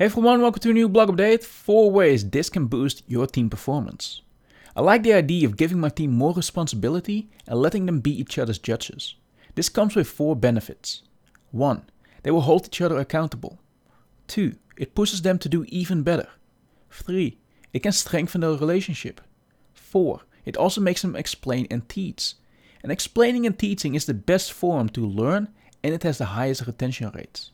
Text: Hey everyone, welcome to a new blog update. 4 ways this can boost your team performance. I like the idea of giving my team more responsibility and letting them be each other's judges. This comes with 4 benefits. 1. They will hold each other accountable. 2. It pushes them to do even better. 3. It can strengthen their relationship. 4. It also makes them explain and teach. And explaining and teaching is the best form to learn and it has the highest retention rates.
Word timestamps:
Hey 0.00 0.06
everyone, 0.06 0.40
welcome 0.40 0.60
to 0.60 0.70
a 0.70 0.72
new 0.72 0.88
blog 0.88 1.10
update. 1.10 1.44
4 1.44 1.90
ways 1.90 2.30
this 2.30 2.48
can 2.48 2.68
boost 2.68 3.02
your 3.06 3.26
team 3.26 3.50
performance. 3.50 4.22
I 4.74 4.80
like 4.80 5.02
the 5.02 5.12
idea 5.12 5.46
of 5.46 5.58
giving 5.58 5.78
my 5.78 5.90
team 5.90 6.12
more 6.12 6.32
responsibility 6.32 7.28
and 7.46 7.60
letting 7.60 7.84
them 7.84 8.00
be 8.00 8.18
each 8.18 8.38
other's 8.38 8.58
judges. 8.58 9.16
This 9.56 9.68
comes 9.68 9.94
with 9.94 10.08
4 10.08 10.36
benefits. 10.36 11.02
1. 11.50 11.82
They 12.22 12.30
will 12.30 12.40
hold 12.40 12.64
each 12.64 12.80
other 12.80 12.96
accountable. 12.96 13.58
2. 14.28 14.54
It 14.78 14.94
pushes 14.94 15.20
them 15.20 15.38
to 15.38 15.50
do 15.50 15.66
even 15.68 16.02
better. 16.02 16.28
3. 16.92 17.36
It 17.74 17.80
can 17.80 17.92
strengthen 17.92 18.40
their 18.40 18.52
relationship. 18.52 19.20
4. 19.74 20.22
It 20.46 20.56
also 20.56 20.80
makes 20.80 21.02
them 21.02 21.14
explain 21.14 21.66
and 21.70 21.86
teach. 21.90 22.36
And 22.82 22.90
explaining 22.90 23.44
and 23.44 23.58
teaching 23.58 23.94
is 23.94 24.06
the 24.06 24.14
best 24.14 24.50
form 24.50 24.88
to 24.88 25.06
learn 25.06 25.50
and 25.84 25.92
it 25.92 26.04
has 26.04 26.16
the 26.16 26.32
highest 26.40 26.66
retention 26.66 27.12
rates. 27.14 27.50